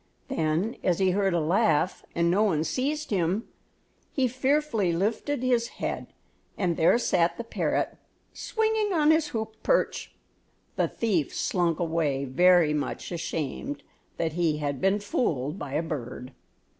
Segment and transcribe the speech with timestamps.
[0.29, 3.47] Then as he heard a laugh, and no one seized him,
[4.11, 6.07] he fearfully lifted his head,
[6.57, 7.97] and there sat the parrot
[8.33, 10.15] swinging on his hoop perch.
[10.75, 13.83] The thief slunk away very much ashamed
[14.17, 16.33] that he had been fooled by a bird.